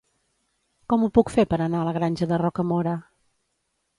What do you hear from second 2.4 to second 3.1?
Rocamora?